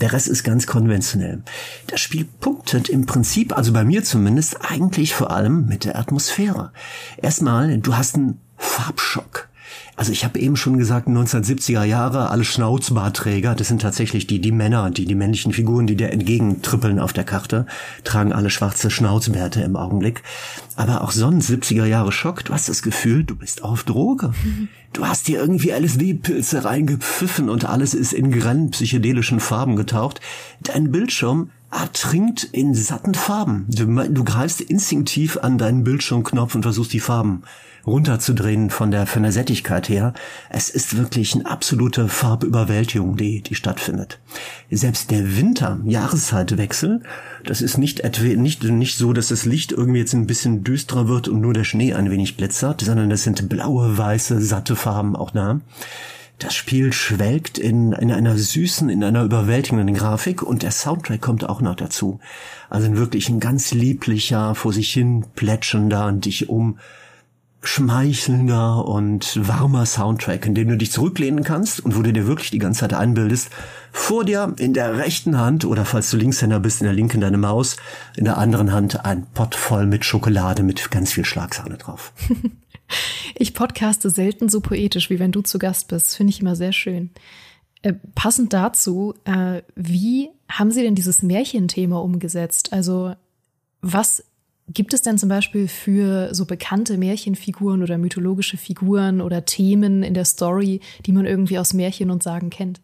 Der 0.01 0.15
Rest 0.15 0.27
ist 0.27 0.43
ganz 0.43 0.67
konventionell. 0.67 1.43
Das 1.87 2.01
Spiel 2.01 2.25
punktet 2.25 2.89
im 2.89 3.05
Prinzip, 3.05 3.55
also 3.55 3.75
bei 3.75 3.85
mir 3.85 4.05
zumindest, 4.05 4.57
eigentlich 4.63 5.15
vor 5.15 5.33
allem 5.33 5.67
mit 5.67 5.85
der 5.85 5.99
Atmosphäre. 5.99 6.73
Erstmal, 7.19 7.77
du 7.77 7.95
hast 7.95 8.15
einen 8.15 8.41
Farbschock. 8.57 9.51
Also 9.97 10.11
ich 10.11 10.25
habe 10.25 10.39
eben 10.41 10.57
schon 10.57 10.77
gesagt, 10.77 11.07
1970er 11.07 11.85
Jahre, 11.85 12.31
alle 12.31 12.45
Schnauzbarträger, 12.45 13.55
das 13.55 13.69
sind 13.69 13.83
tatsächlich 13.83 14.27
die, 14.27 14.41
die 14.41 14.51
Männer, 14.51 14.91
die, 14.91 15.05
die 15.05 15.15
männlichen 15.15 15.53
Figuren, 15.53 15.87
die 15.87 15.97
dir 15.97 16.11
entgegentrippeln 16.11 16.99
auf 16.99 17.13
der 17.13 17.25
Karte, 17.25 17.67
tragen 18.03 18.33
alle 18.33 18.51
schwarze 18.51 18.91
Schnauzbärte 18.91 19.61
im 19.63 19.77
Augenblick. 19.77 20.23
Aber 20.77 21.03
auch 21.03 21.13
sonst 21.13 21.49
70er 21.49 21.87
Jahre 21.87 22.11
Schock, 22.11 22.45
du 22.45 22.53
hast 22.53 22.69
das 22.69 22.83
Gefühl, 22.83 23.25
du 23.25 23.37
bist 23.37 23.63
auf 23.63 23.85
Droge. 23.85 24.33
Du 24.93 25.07
hast 25.07 25.29
dir 25.29 25.41
irgendwie 25.41 25.71
LSD-Pilze 25.71 26.65
reingepfiffen 26.65 27.49
und 27.49 27.65
alles 27.65 27.95
ist 27.95 28.13
in 28.13 28.31
grellen 28.31 28.71
psychedelischen 28.71 29.41
Farben 29.41 29.77
getaucht. 29.77 30.21
Dein 30.61 30.91
Bildschirm 30.91 31.51
ertrinkt 31.75 32.45
in 32.45 32.75
satten 32.75 33.15
Farben. 33.15 33.67
Du, 33.69 33.87
du 33.87 34.25
greifst 34.25 34.61
instinktiv 34.61 35.39
an 35.39 35.59
deinen 35.59 35.85
Bildschirmknopf 35.85 36.55
und 36.55 36.63
versuchst 36.63 36.93
die 36.93 37.01
Farben 37.01 37.43
runterzudrehen 37.87 38.71
von 38.71 38.91
der, 38.91 39.07
von 39.07 39.23
der 39.23 39.33
Sättigkeit 39.33 39.89
her. 39.89 40.15
Es 40.49 40.71
ist 40.71 40.97
wirklich 40.97 41.35
eine 41.35 41.47
absolute 41.47 42.09
Farbüberwältigung, 42.09 43.17
die, 43.17 43.43
die 43.43 43.55
stattfindet. 43.55 44.21
Selbst 44.71 45.11
der 45.11 45.37
Winter, 45.37 45.81
Jahreszeitwechsel, 45.85 47.03
das 47.45 47.61
ist 47.61 47.77
nicht 47.77 48.03
nicht, 48.37 48.65
nicht 48.65 48.97
so, 48.97 49.13
dass 49.13 49.29
das 49.29 49.45
Licht 49.45 49.73
irgendwie 49.73 49.99
jetzt 49.99 50.15
ein 50.15 50.27
bisschen 50.27 50.65
düsterer 50.65 51.09
wird 51.09 51.29
und 51.29 51.41
nur 51.41 51.53
der 51.53 51.65
Schnee 51.65 51.93
ein 51.93 52.11
wenig 52.11 52.37
glitzert, 52.37 52.81
sondern 52.81 53.11
das 53.11 53.23
sind 53.23 53.49
blaue, 53.49 53.99
weiße, 53.99 54.41
satte 54.41 54.77
Farben 54.77 55.17
auch 55.17 55.33
da. 55.33 55.61
Das 56.39 56.55
Spiel 56.55 56.93
schwelgt 56.93 57.59
in, 57.59 57.93
in 57.93 58.11
einer 58.11 58.37
süßen, 58.37 58.89
in 58.91 59.05
einer 59.05 59.23
überwältigenden 59.23 59.95
Grafik 59.95 60.43
und 60.43 60.63
der 60.63 60.73
Soundtrack 60.73 61.21
kommt 61.21 61.49
auch 61.49 61.61
noch 61.61 61.77
dazu. 61.77 62.19
Also 62.69 62.97
wirklich 62.97 63.29
ein 63.29 63.41
ganz 63.41 63.73
lieblicher, 63.73 64.55
vor 64.55 64.73
sich 64.73 64.93
hin 64.93 65.25
plätschender 65.35 66.07
und 66.07 66.25
dich 66.25 66.49
um 66.49 66.79
schmeichelnder 67.67 68.85
und 68.85 69.49
warmer 69.49 69.87
Soundtrack, 69.87 70.45
in 70.47 70.55
dem 70.55 70.69
du 70.69 70.77
dich 70.77 70.93
zurücklehnen 70.93 71.45
kannst 71.45 71.81
und 71.81 71.97
wo 71.97 72.03
du 72.03 72.13
dir 72.13 72.27
wirklich 72.27 72.51
die 72.51 72.59
ganze 72.59 72.81
Zeit 72.81 72.95
einbildest, 72.95 73.49
vor 73.91 74.25
dir 74.25 74.55
in 74.59 74.75
der 74.75 74.99
rechten 74.99 75.39
Hand 75.39 75.65
oder 75.65 75.85
falls 75.85 76.11
du 76.11 76.17
Linkshänder 76.17 76.61
bist, 76.61 76.81
in 76.81 76.85
der 76.85 76.93
linken 76.95 77.21
deine 77.21 77.39
Maus, 77.39 77.77
in 78.17 78.25
der 78.25 78.39
anderen 78.39 78.73
Hand 78.73 79.05
ein 79.05 79.27
Pott 79.33 79.55
voll 79.55 79.87
mit 79.87 80.05
Schokolade 80.05 80.63
mit 80.63 80.91
ganz 80.91 81.13
viel 81.13 81.25
Schlagsahne 81.25 81.79
drauf. 81.79 82.13
ich 83.35 83.55
podcaste 83.55 84.11
selten 84.11 84.49
so 84.49 84.61
poetisch, 84.61 85.11
wie 85.11 85.19
wenn 85.19 85.33
du 85.33 85.43
zu 85.43 85.59
Gast 85.59 85.89
bist. 85.89 86.17
Finde 86.17 86.31
ich 86.31 86.41
immer 86.41 86.57
sehr 86.57 86.73
schön. 86.73 87.11
Äh, 87.83 87.95
passend 88.15 88.53
dazu, 88.53 89.15
äh, 89.25 89.63
wie 89.75 90.31
haben 90.49 90.71
Sie 90.71 90.83
denn 90.83 90.95
dieses 90.95 91.23
Märchenthema 91.23 91.99
umgesetzt? 91.99 92.73
Also 92.73 93.15
was 93.81 94.25
Gibt 94.67 94.95
es 94.95 95.03
denn 95.03 95.19
zum 95.19 95.29
Beispiel 95.29 95.69
für 95.69 96.35
so 96.35 96.47
bekannte 96.47 96.97
Märchenfiguren 96.97 97.83
oder 97.83 97.99
mythologische 97.99 98.57
Figuren 98.57 99.21
oder 99.21 99.45
Themen 99.45 100.03
in 100.03 100.15
der 100.15 100.25
Story, 100.25 100.81
die 101.05 101.13
man 101.13 101.27
irgendwie 101.27 101.59
aus 101.59 101.75
Märchen 101.75 102.11
und 102.11 102.23
Sagen 102.23 102.49
kennt? 102.49 102.81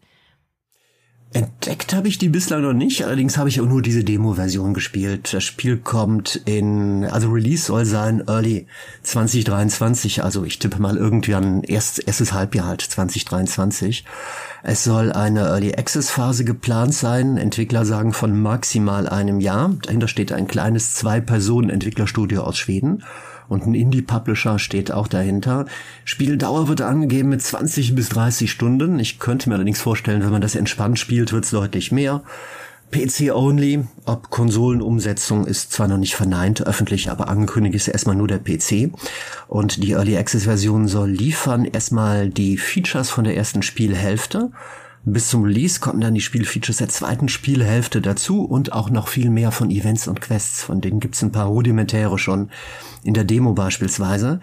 Entdeckt 1.33 1.93
habe 1.93 2.09
ich 2.09 2.17
die 2.17 2.27
bislang 2.27 2.61
noch 2.61 2.73
nicht, 2.73 3.05
allerdings 3.05 3.37
habe 3.37 3.47
ich 3.47 3.61
auch 3.61 3.65
nur 3.65 3.81
diese 3.81 4.03
Demo-Version 4.03 4.73
gespielt. 4.73 5.33
Das 5.33 5.45
Spiel 5.45 5.77
kommt 5.77 6.41
in, 6.43 7.05
also 7.05 7.29
Release 7.29 7.67
soll 7.67 7.85
sein 7.85 8.21
Early 8.27 8.67
2023, 9.03 10.25
also 10.25 10.43
ich 10.43 10.59
tippe 10.59 10.81
mal 10.81 10.97
irgendwie 10.97 11.33
an 11.33 11.63
erst, 11.63 12.05
erstes 12.05 12.33
Halbjahr 12.33 12.67
halt 12.67 12.81
2023. 12.81 14.03
Es 14.63 14.83
soll 14.83 15.13
eine 15.13 15.45
Early 15.45 15.73
Access 15.75 16.09
Phase 16.09 16.43
geplant 16.43 16.93
sein. 16.93 17.37
Entwickler 17.37 17.85
sagen 17.85 18.11
von 18.11 18.39
maximal 18.41 19.07
einem 19.07 19.39
Jahr. 19.39 19.73
Dahinter 19.83 20.09
steht 20.09 20.33
ein 20.33 20.47
kleines 20.47 20.95
Zwei-Personen-Entwicklerstudio 20.95 22.41
aus 22.41 22.57
Schweden 22.57 23.03
und 23.51 23.67
ein 23.67 23.75
Indie-Publisher 23.75 24.59
steht 24.59 24.91
auch 24.91 25.09
dahinter. 25.09 25.65
Spieldauer 26.05 26.69
wird 26.69 26.79
angegeben 26.79 27.29
mit 27.29 27.41
20 27.41 27.95
bis 27.95 28.07
30 28.09 28.49
Stunden. 28.49 28.97
Ich 28.97 29.19
könnte 29.19 29.49
mir 29.49 29.55
allerdings 29.55 29.81
vorstellen, 29.81 30.23
wenn 30.23 30.31
man 30.31 30.41
das 30.41 30.55
entspannt 30.55 30.97
spielt, 30.97 31.33
wird 31.33 31.43
es 31.43 31.51
deutlich 31.51 31.91
mehr. 31.91 32.23
PC-only, 32.91 33.83
ob 34.05 34.29
Konsolenumsetzung 34.29 35.45
ist 35.45 35.73
zwar 35.73 35.89
noch 35.89 35.97
nicht 35.97 36.15
verneint, 36.15 36.65
öffentlich, 36.65 37.11
aber 37.11 37.27
angekündigt 37.27 37.75
ist 37.75 37.87
erstmal 37.89 38.15
nur 38.15 38.27
der 38.27 38.39
PC. 38.39 38.91
Und 39.49 39.83
die 39.83 39.91
Early 39.91 40.17
Access 40.17 40.43
Version 40.43 40.87
soll 40.87 41.09
liefern 41.09 41.65
erstmal 41.65 42.29
die 42.29 42.57
Features 42.57 43.09
von 43.09 43.25
der 43.25 43.35
ersten 43.35 43.63
Spielhälfte 43.63 44.51
Bis 45.03 45.29
zum 45.29 45.43
Release 45.43 45.79
kommen 45.79 45.99
dann 45.99 46.13
die 46.13 46.21
Spielfeatures 46.21 46.77
der 46.77 46.89
zweiten 46.89 47.27
Spielhälfte 47.27 48.01
dazu 48.01 48.43
und 48.43 48.71
auch 48.71 48.91
noch 48.91 49.07
viel 49.07 49.31
mehr 49.31 49.51
von 49.51 49.71
Events 49.71 50.07
und 50.07 50.21
Quests. 50.21 50.61
Von 50.61 50.79
denen 50.79 50.99
gibt's 50.99 51.23
ein 51.23 51.31
paar 51.31 51.47
rudimentäre 51.47 52.19
schon 52.19 52.49
in 53.03 53.15
der 53.15 53.23
Demo 53.23 53.53
beispielsweise. 53.53 54.39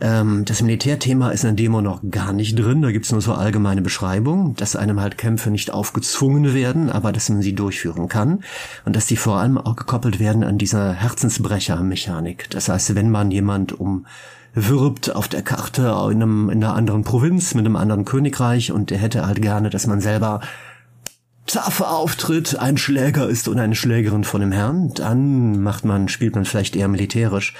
Ähm, 0.00 0.46
das 0.46 0.62
Militärthema 0.62 1.30
ist 1.30 1.44
in 1.44 1.48
der 1.54 1.64
Demo 1.64 1.82
noch 1.82 2.00
gar 2.10 2.32
nicht 2.32 2.58
drin. 2.58 2.80
Da 2.80 2.92
gibt's 2.92 3.12
nur 3.12 3.20
so 3.20 3.34
allgemeine 3.34 3.82
Beschreibungen, 3.82 4.54
dass 4.56 4.74
einem 4.74 5.00
halt 5.00 5.18
Kämpfe 5.18 5.50
nicht 5.50 5.70
aufgezwungen 5.70 6.54
werden, 6.54 6.90
aber 6.90 7.12
dass 7.12 7.28
man 7.28 7.42
sie 7.42 7.54
durchführen 7.54 8.08
kann. 8.08 8.42
Und 8.86 8.96
dass 8.96 9.06
die 9.06 9.16
vor 9.16 9.38
allem 9.38 9.58
auch 9.58 9.76
gekoppelt 9.76 10.18
werden 10.18 10.44
an 10.44 10.56
dieser 10.56 10.94
Herzensbrecher-Mechanik. 10.94 12.48
Das 12.50 12.70
heißt, 12.70 12.94
wenn 12.94 13.10
man 13.10 13.30
jemand 13.30 13.78
um 13.78 14.06
wirbt 14.54 15.14
auf 15.14 15.28
der 15.28 15.42
Karte 15.42 15.82
in, 16.10 16.22
einem, 16.22 16.50
in 16.50 16.62
einer 16.62 16.74
anderen 16.74 17.04
Provinz 17.04 17.54
mit 17.54 17.66
einem 17.66 17.76
anderen 17.76 18.04
Königreich 18.04 18.72
und 18.72 18.90
der 18.90 18.98
hätte 18.98 19.26
halt 19.26 19.42
gerne, 19.42 19.70
dass 19.70 19.86
man 19.86 20.00
selber 20.00 20.40
tougher 21.46 21.90
auftritt, 21.90 22.58
ein 22.58 22.76
Schläger 22.76 23.28
ist 23.28 23.48
und 23.48 23.58
eine 23.58 23.74
Schlägerin 23.74 24.24
von 24.24 24.40
dem 24.40 24.52
Herrn, 24.52 24.92
dann 24.94 25.62
macht 25.62 25.84
man, 25.84 26.08
spielt 26.08 26.34
man 26.34 26.44
vielleicht 26.44 26.76
eher 26.76 26.88
militärisch 26.88 27.54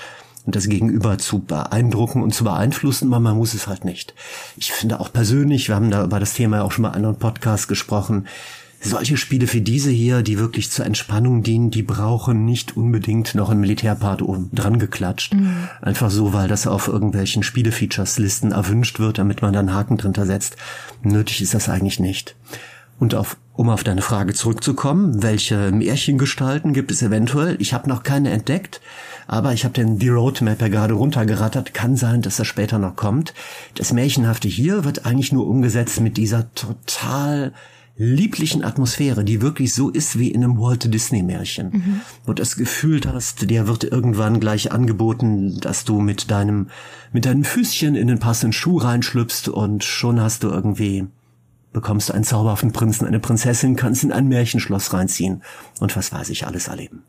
und 0.47 0.57
das 0.57 0.69
Gegenüber 0.69 1.19
zu 1.19 1.41
beeindrucken 1.41 2.23
und 2.23 2.35
zu 2.35 2.45
beeinflussen, 2.45 3.09
aber 3.09 3.21
man 3.21 3.37
muss 3.37 3.55
es 3.55 3.67
halt 3.67 3.85
nicht. 3.85 4.15
Ich 4.57 4.73
finde 4.73 5.01
auch 5.01 5.13
persönlich, 5.13 5.69
wir 5.69 5.75
haben 5.75 5.91
da 5.91 6.05
über 6.05 6.21
das 6.21 6.35
Thema 6.35 6.59
ja 6.59 6.63
auch 6.63 6.73
schon 6.73 6.83
mal 6.83 6.91
in 6.91 6.97
anderen 6.97 7.19
Podcasts 7.19 7.69
gesprochen, 7.69 8.27
solche 8.81 9.17
Spiele 9.17 9.53
wie 9.53 9.61
diese 9.61 9.91
hier, 9.91 10.23
die 10.23 10.39
wirklich 10.39 10.71
zur 10.71 10.87
Entspannung 10.87 11.43
dienen, 11.43 11.71
die 11.71 11.83
brauchen 11.83 12.45
nicht 12.45 12.77
unbedingt 12.77 13.35
noch 13.35 13.51
ein 13.51 13.61
Militärpart 13.61 14.23
oben 14.23 14.51
dran 14.53 14.79
geklatscht. 14.79 15.35
Mhm. 15.35 15.69
Einfach 15.83 16.11
so, 16.11 16.33
weil 16.33 16.49
das 16.49 16.67
auf 16.67 16.89
irgendwelchen 16.89 17.43
Spielefeatures-Listen 17.43 18.53
erwünscht 18.53 18.99
wird, 18.99 19.19
damit 19.19 19.43
man 19.43 19.53
dann 19.53 19.75
Haken 19.75 19.99
drunter 19.99 20.25
setzt. 20.27 20.57
Nötig 21.03 21.43
ist 21.43 21.55
das 21.55 21.69
eigentlich 21.69 22.01
nicht. 22.01 22.37
Und 22.99 23.15
auf, 23.15 23.39
um 23.55 23.71
auf 23.71 23.83
deine 23.83 24.03
Frage 24.03 24.35
zurückzukommen, 24.35 25.23
welche 25.23 25.73
Märchengestalten 25.73 26.75
gibt 26.75 26.91
es 26.91 27.03
eventuell? 27.03 27.57
Ich 27.59 27.73
habe 27.73 27.89
noch 27.89 28.03
keine 28.03 28.31
entdeckt, 28.31 28.81
aber 29.27 29.55
ich 29.55 29.65
habe 29.65 29.73
den 29.73 29.99
die 29.99 30.09
Roadmap 30.09 30.61
ja 30.61 30.69
gerade 30.69 30.95
runtergerattert. 30.95 31.73
Kann 31.73 31.97
sein, 31.97 32.21
dass 32.21 32.37
das 32.37 32.47
später 32.47 32.79
noch 32.79 32.97
kommt. 32.97 33.33
Das 33.75 33.93
Märchenhafte 33.93 34.49
hier 34.49 34.85
wird 34.85 35.07
eigentlich 35.07 35.33
nur 35.33 35.47
umgesetzt 35.47 36.01
mit 36.01 36.19
dieser 36.19 36.53
total 36.55 37.55
lieblichen 38.03 38.65
Atmosphäre, 38.65 39.25
die 39.25 39.43
wirklich 39.43 39.75
so 39.75 39.91
ist 39.91 40.19
wie 40.19 40.31
in 40.31 40.43
einem 40.43 40.59
Walt 40.59 40.93
Disney 40.93 41.23
Märchen. 41.23 41.71
Mhm. 41.71 42.01
Und 42.25 42.39
das 42.39 42.57
Gefühl 42.57 43.03
hast, 43.05 43.51
der 43.51 43.69
wird 43.69 43.85
irgendwann 43.85 44.41
gleich 44.41 44.73
angeboten, 44.73 45.61
dass 45.61 45.85
du 45.85 46.01
mit 46.01 46.31
deinem, 46.31 46.69
mit 47.13 47.27
deinen 47.27 47.45
Füßchen 47.45 47.95
in 47.97 48.07
den 48.07 48.19
passenden 48.19 48.55
Schuh 48.55 48.79
reinschlüpfst 48.79 49.49
und 49.49 49.85
schon 49.85 50.19
hast 50.19 50.45
du 50.45 50.49
irgendwie, 50.49 51.09
bekommst 51.75 52.09
du 52.09 52.15
einen 52.15 52.25
zauberhaften 52.25 52.73
Prinzen, 52.73 53.07
eine 53.07 53.21
Prinzessin, 53.21 53.77
kannst 53.77 54.03
in 54.03 54.13
ein 54.13 54.29
Märchenschloss 54.29 54.95
reinziehen 54.95 55.43
und 55.79 55.95
was 55.95 56.11
weiß 56.11 56.31
ich 56.31 56.47
alles 56.47 56.69
erleben. 56.69 57.03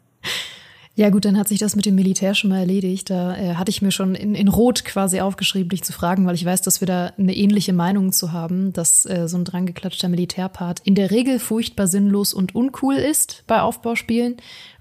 Ja 0.93 1.09
gut, 1.09 1.23
dann 1.23 1.37
hat 1.37 1.47
sich 1.47 1.59
das 1.59 1.77
mit 1.77 1.85
dem 1.85 1.95
Militär 1.95 2.35
schon 2.35 2.49
mal 2.49 2.59
erledigt. 2.59 3.09
Da 3.09 3.35
äh, 3.37 3.55
hatte 3.55 3.69
ich 3.69 3.81
mir 3.81 3.91
schon 3.91 4.13
in, 4.13 4.35
in 4.35 4.49
Rot 4.49 4.83
quasi 4.83 5.21
aufgeschrieben, 5.21 5.69
dich 5.69 5.83
zu 5.83 5.93
fragen, 5.93 6.25
weil 6.25 6.35
ich 6.35 6.43
weiß, 6.43 6.61
dass 6.63 6.81
wir 6.81 6.85
da 6.85 7.13
eine 7.17 7.33
ähnliche 7.33 7.71
Meinung 7.71 8.11
zu 8.11 8.33
haben, 8.33 8.73
dass 8.73 9.05
äh, 9.05 9.29
so 9.29 9.37
ein 9.37 9.45
drangeklatschter 9.45 10.09
Militärpart 10.09 10.81
in 10.83 10.95
der 10.95 11.09
Regel 11.09 11.39
furchtbar 11.39 11.87
sinnlos 11.87 12.33
und 12.33 12.55
uncool 12.55 12.95
ist 12.95 13.45
bei 13.47 13.61
Aufbauspielen, 13.61 14.35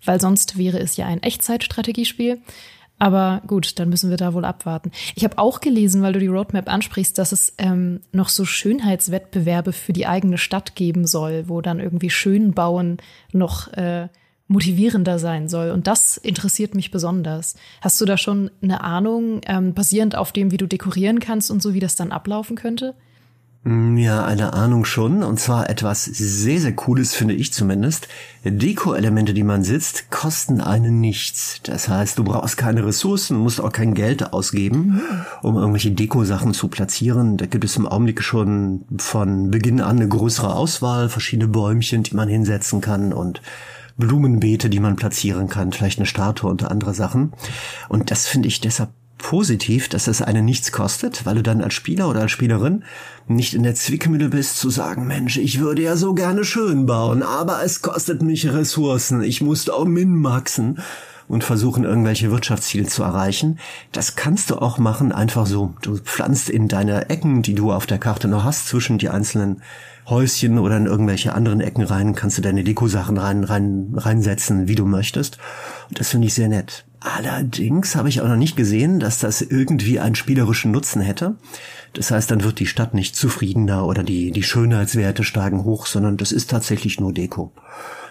weil 0.05 0.21
sonst 0.21 0.59
wäre 0.59 0.81
es 0.81 0.97
ja 0.97 1.07
ein 1.07 1.23
Echtzeitstrategiespiel. 1.23 2.41
Aber 2.99 3.41
gut, 3.47 3.79
dann 3.79 3.89
müssen 3.89 4.11
wir 4.11 4.19
da 4.19 4.35
wohl 4.35 4.45
abwarten. 4.45 4.91
Ich 5.15 5.25
habe 5.25 5.39
auch 5.39 5.61
gelesen, 5.61 6.03
weil 6.03 6.13
du 6.13 6.19
die 6.19 6.27
Roadmap 6.27 6.69
ansprichst, 6.69 7.17
dass 7.17 7.33
es 7.33 7.55
ähm, 7.57 8.01
noch 8.13 8.29
so 8.29 8.45
Schönheitswettbewerbe 8.45 9.73
für 9.73 9.95
die 9.95 10.07
eigene 10.07 10.37
Stadt 10.37 10.75
geben 10.75 11.07
soll, 11.07 11.49
wo 11.49 11.63
dann 11.63 11.81
irgendwie 11.81 12.11
Schönbauen 12.11 12.99
noch 13.33 13.73
äh, 13.73 14.09
motivierender 14.51 15.19
sein 15.19 15.49
soll. 15.49 15.71
Und 15.71 15.87
das 15.87 16.17
interessiert 16.17 16.75
mich 16.75 16.91
besonders. 16.91 17.55
Hast 17.81 18.01
du 18.01 18.05
da 18.05 18.19
schon 18.19 18.51
eine 18.63 18.83
Ahnung, 18.83 19.41
ähm, 19.47 19.75
basierend 19.75 20.17
auf 20.17 20.33
dem, 20.33 20.51
wie 20.51 20.57
du 20.57 20.67
dekorieren 20.67 21.21
kannst 21.21 21.51
und 21.51 21.63
so, 21.63 21.73
wie 21.73 21.81
das 21.81 21.95
dann 21.95 22.11
ablaufen 22.11 22.57
könnte? 22.57 22.95
Mm, 23.63 23.97
ja, 23.97 24.25
eine 24.25 24.55
Ahnung 24.55 24.85
schon. 24.85 25.23
Und 25.23 25.39
zwar 25.39 25.71
etwas 25.71 26.05
sehr, 26.05 26.61
sehr 26.61 26.73
Cooles, 26.73 27.15
finde 27.15 27.35
ich 27.35 27.53
zumindest. 27.53 28.09
Deko-Elemente, 28.43 29.35
die 29.35 29.45
man 29.45 29.63
sitzt, 29.63 30.11
kosten 30.11 30.61
einen 30.61 31.01
nichts. 31.01 31.61
Das 31.63 31.89
heißt, 31.89 32.19
du 32.19 32.25
brauchst 32.25 32.57
keine 32.57 32.85
Ressourcen, 32.85 33.37
musst 33.37 33.61
auch 33.61 33.71
kein 33.71 33.95
Geld 33.95 34.33
ausgeben, 34.33 35.01
um 35.43 35.57
irgendwelche 35.57 35.93
Deko-Sachen 35.93 36.55
zu 36.55 36.67
platzieren. 36.67 37.37
Da 37.37 37.47
gibt 37.47 37.65
es 37.65 37.77
im 37.77 37.87
Augenblick 37.87 38.23
schon 38.23 38.85
von 38.99 39.53
Beginn 39.53 39.81
an 39.81 39.99
eine 39.99 40.09
größere 40.09 40.53
Auswahl, 40.53 41.09
verschiedene 41.09 41.47
Bäumchen, 41.47 42.03
die 42.03 42.17
man 42.17 42.29
hinsetzen 42.29 42.81
kann 42.81 43.13
und 43.13 43.43
Blumenbeete, 44.01 44.69
die 44.69 44.81
man 44.81 44.97
platzieren 44.97 45.49
kann, 45.49 45.73
vielleicht 45.73 46.01
eine 46.01 46.07
Statue 46.07 46.51
und 46.51 46.65
andere 46.65 46.95
Sachen. 46.95 47.33
Und 47.89 48.11
das 48.11 48.27
finde 48.27 48.49
ich 48.49 48.61
deshalb 48.61 48.91
positiv, 49.19 49.89
dass 49.89 50.09
es 50.09 50.23
einen 50.23 50.45
nichts 50.45 50.73
kostet, 50.73 51.27
weil 51.27 51.37
du 51.37 51.43
dann 51.43 51.63
als 51.63 51.75
Spieler 51.75 52.09
oder 52.09 52.23
als 52.23 52.33
Spielerin 52.33 52.85
nicht 53.29 53.55
in 53.55 53.63
der 53.63 53.75
Zwickmühle 53.75 54.31
bist 54.31 54.59
zu 54.59 54.71
sagen, 54.71 55.07
Mensch, 55.07 55.37
ich 55.37 55.61
würde 55.61 55.83
ja 55.83 55.97
so 55.97 56.15
gerne 56.15 56.45
schön 56.45 56.87
bauen, 56.87 57.23
aber 57.23 57.63
es 57.63 57.83
kostet 57.83 58.23
mich 58.23 58.51
Ressourcen, 58.51 59.23
ich 59.23 59.41
muss 59.41 59.69
auch 59.69 59.85
minmaxen 59.85 60.79
und 61.29 61.45
versuchen, 61.45 61.85
irgendwelche 61.85 62.33
Wirtschaftsziele 62.33 62.87
zu 62.87 63.05
erreichen. 63.05 63.61
Das 63.93 64.17
kannst 64.17 64.51
du 64.51 64.57
auch 64.57 64.79
machen, 64.79 65.13
einfach 65.13 65.47
so. 65.47 65.75
Du 65.81 65.97
pflanzt 65.99 66.51
in 66.51 66.67
deine 66.67 67.09
Ecken, 67.09 67.43
die 67.43 67.55
du 67.55 67.73
auf 67.73 67.87
der 67.87 67.99
Karte 67.99 68.27
noch 68.27 68.43
hast, 68.43 68.67
zwischen 68.67 68.99
die 68.99 69.11
einzelnen 69.11 69.63
Häuschen 70.11 70.59
oder 70.59 70.77
in 70.77 70.87
irgendwelche 70.87 71.33
anderen 71.35 71.61
Ecken 71.61 71.85
rein, 71.85 72.15
kannst 72.15 72.37
du 72.37 72.43
deine 72.43 72.65
Deko-Sachen 72.65 73.17
rein, 73.17 73.45
rein, 73.45 73.93
reinsetzen, 73.95 74.69
wie 74.69 74.75
du 74.75 74.85
möchtest. 74.85 75.39
Und 75.89 76.01
das 76.01 76.11
finde 76.11 76.27
ich 76.27 76.35
sehr 76.35 76.49
nett. 76.49 76.85
Allerdings 77.01 77.97
habe 77.97 78.11
ich 78.11 78.21
auch 78.21 78.29
noch 78.29 78.37
nicht 78.37 78.57
gesehen, 78.57 79.01
dass 79.01 79.19
das 79.21 79.41
irgendwie 79.41 80.01
einen 80.01 80.17
spielerischen 80.17 80.71
Nutzen 80.71 81.01
hätte. 81.01 81.37
Das 81.95 82.11
heißt, 82.11 82.31
dann 82.31 82.45
wird 82.45 82.59
die 82.61 82.67
Stadt 82.67 82.93
nicht 82.93 83.17
zufriedener 83.17 83.87
oder 83.87 84.03
die, 84.03 84.33
die 84.33 84.43
Schönheitswerte 84.43 85.25
steigen 85.25 85.65
hoch, 85.65 85.87
sondern 85.87 86.19
das 86.19 86.31
ist 86.31 86.51
tatsächlich 86.51 87.01
nur 87.01 87.15
Deko. 87.15 87.53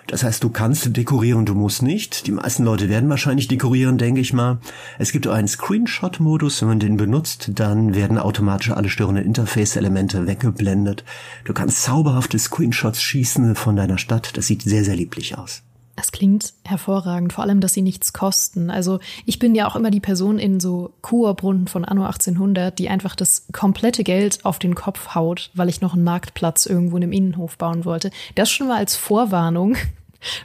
Das 0.10 0.24
heißt, 0.24 0.44
du 0.44 0.50
kannst 0.50 0.98
dekorieren, 0.98 1.46
du 1.46 1.54
musst 1.54 1.84
nicht. 1.84 2.26
Die 2.26 2.32
meisten 2.32 2.64
Leute 2.64 2.90
werden 2.90 3.10
wahrscheinlich 3.12 3.48
dekorieren, 3.48 4.00
denke 4.00 4.22
ich 4.22 4.34
mal. 4.34 4.58
Es 4.98 5.12
gibt 5.12 5.28
auch 5.28 5.34
einen 5.34 5.48
Screenshot-Modus. 5.48 6.62
Wenn 6.62 6.70
man 6.70 6.80
den 6.80 6.98
benutzt, 6.98 7.52
dann 7.54 7.94
werden 7.94 8.18
automatisch 8.18 8.72
alle 8.72 8.90
störenden 8.90 9.24
Interface-Elemente 9.24 10.26
weggeblendet. 10.26 11.04
Du 11.46 11.54
kannst 11.54 11.84
zauberhafte 11.84 12.40
Screenshots 12.40 13.04
schießen 13.04 13.54
von 13.54 13.76
deiner 13.76 14.00
Stadt. 14.00 14.36
Das 14.36 14.48
sieht 14.48 14.64
sehr, 14.64 14.84
sehr 14.84 14.96
lieblich 14.96 15.38
aus. 15.38 15.62
Das 15.96 16.12
klingt 16.12 16.54
hervorragend, 16.64 17.34
vor 17.34 17.44
allem, 17.44 17.60
dass 17.60 17.74
sie 17.74 17.82
nichts 17.82 18.14
kosten. 18.14 18.70
Also 18.70 19.00
ich 19.26 19.38
bin 19.38 19.54
ja 19.54 19.68
auch 19.68 19.76
immer 19.76 19.92
die 19.92 20.00
Person 20.00 20.40
in 20.40 20.62
so 20.62 20.94
Kurbrunden 21.02 21.68
von 21.68 21.84
Anno 21.84 22.06
1800, 22.06 22.80
die 22.80 22.88
einfach 22.88 23.16
das 23.16 23.46
komplette 23.52 24.06
Geld 24.06 24.46
auf 24.46 24.60
den 24.60 24.76
Kopf 24.76 25.14
haut, 25.14 25.52
weil 25.56 25.68
ich 25.68 25.82
noch 25.82 25.94
einen 25.94 26.06
Marktplatz 26.06 26.66
irgendwo 26.66 26.96
in 26.96 27.04
einem 27.04 27.12
Innenhof 27.12 27.58
bauen 27.58 27.84
wollte. 27.84 28.12
Das 28.36 28.50
schon 28.50 28.70
mal 28.70 28.78
als 28.78 28.96
Vorwarnung, 28.96 29.76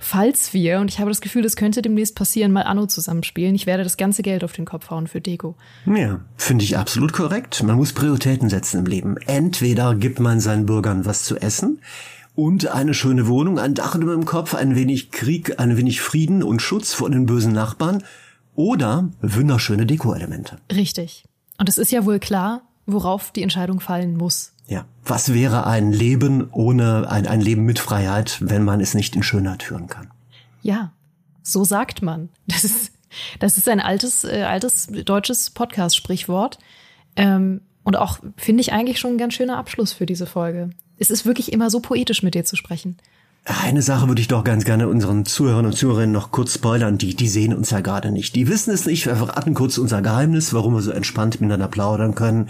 falls 0.00 0.52
wir, 0.52 0.80
und 0.80 0.90
ich 0.90 0.98
habe 1.00 1.10
das 1.10 1.20
Gefühl, 1.20 1.42
das 1.42 1.56
könnte 1.56 1.82
demnächst 1.82 2.14
passieren, 2.14 2.52
mal 2.52 2.62
Anno 2.62 2.86
zusammenspielen. 2.86 3.54
Ich 3.54 3.66
werde 3.66 3.84
das 3.84 3.96
ganze 3.96 4.22
Geld 4.22 4.44
auf 4.44 4.52
den 4.52 4.64
Kopf 4.64 4.90
hauen 4.90 5.06
für 5.06 5.20
Deko. 5.20 5.56
Ja, 5.86 6.20
finde 6.36 6.64
ich 6.64 6.76
absolut 6.76 7.12
korrekt. 7.12 7.62
Man 7.62 7.76
muss 7.76 7.92
Prioritäten 7.92 8.48
setzen 8.48 8.80
im 8.80 8.86
Leben. 8.86 9.16
Entweder 9.26 9.94
gibt 9.94 10.20
man 10.20 10.40
seinen 10.40 10.66
Bürgern 10.66 11.04
was 11.04 11.24
zu 11.24 11.36
essen 11.36 11.80
und 12.34 12.66
eine 12.68 12.94
schöne 12.94 13.26
Wohnung, 13.28 13.58
ein 13.58 13.74
Dach 13.74 13.94
über 13.94 14.12
dem 14.12 14.24
Kopf, 14.24 14.54
ein 14.54 14.74
wenig 14.74 15.10
Krieg, 15.10 15.60
ein 15.60 15.76
wenig 15.76 16.00
Frieden 16.00 16.42
und 16.42 16.62
Schutz 16.62 16.92
vor 16.92 17.10
den 17.10 17.26
bösen 17.26 17.52
Nachbarn 17.52 18.02
oder 18.54 19.10
wunderschöne 19.20 19.86
Deko-Elemente. 19.86 20.58
Richtig. 20.72 21.24
Und 21.58 21.68
es 21.68 21.78
ist 21.78 21.92
ja 21.92 22.04
wohl 22.04 22.18
klar, 22.18 22.62
worauf 22.86 23.30
die 23.30 23.42
Entscheidung 23.42 23.80
fallen 23.80 24.16
muss. 24.16 24.52
Ja. 24.66 24.86
Was 25.04 25.34
wäre 25.34 25.66
ein 25.66 25.92
Leben 25.92 26.48
ohne 26.50 27.10
ein, 27.10 27.26
ein 27.26 27.40
Leben 27.40 27.64
mit 27.64 27.78
Freiheit, 27.78 28.38
wenn 28.40 28.64
man 28.64 28.80
es 28.80 28.94
nicht 28.94 29.14
in 29.14 29.22
Schönheit 29.22 29.62
führen 29.62 29.86
kann? 29.86 30.10
Ja, 30.62 30.92
so 31.42 31.64
sagt 31.64 32.02
man. 32.02 32.30
Das 32.46 32.64
ist, 32.64 32.92
das 33.38 33.58
ist 33.58 33.68
ein 33.68 33.80
altes, 33.80 34.24
äh, 34.24 34.42
altes 34.42 34.86
deutsches 34.86 35.50
Podcast-Sprichwort. 35.50 36.58
Ähm, 37.16 37.60
und 37.84 37.96
auch, 37.96 38.18
finde 38.36 38.62
ich, 38.62 38.72
eigentlich 38.72 38.98
schon 38.98 39.12
ein 39.12 39.18
ganz 39.18 39.34
schöner 39.34 39.58
Abschluss 39.58 39.92
für 39.92 40.06
diese 40.06 40.26
Folge. 40.26 40.70
Es 40.98 41.10
ist 41.10 41.26
wirklich 41.26 41.52
immer 41.52 41.68
so 41.68 41.80
poetisch, 41.80 42.22
mit 42.22 42.34
dir 42.34 42.44
zu 42.44 42.56
sprechen. 42.56 42.96
Eine 43.46 43.82
Sache 43.82 44.08
würde 44.08 44.22
ich 44.22 44.28
doch 44.28 44.42
ganz 44.42 44.64
gerne 44.64 44.88
unseren 44.88 45.26
Zuhörern 45.26 45.66
und 45.66 45.76
Zuhörerinnen 45.76 46.12
noch 46.12 46.30
kurz 46.30 46.54
spoilern. 46.54 46.96
Die, 46.96 47.14
die 47.14 47.28
sehen 47.28 47.52
uns 47.52 47.68
ja 47.70 47.80
gerade 47.80 48.10
nicht. 48.10 48.34
Die 48.34 48.48
wissen 48.48 48.72
es 48.72 48.86
nicht. 48.86 49.04
Wir 49.04 49.16
verraten 49.16 49.52
kurz 49.52 49.76
unser 49.76 50.00
Geheimnis, 50.00 50.54
warum 50.54 50.72
wir 50.72 50.80
so 50.80 50.92
entspannt 50.92 51.42
miteinander 51.42 51.68
plaudern 51.68 52.14
können. 52.14 52.48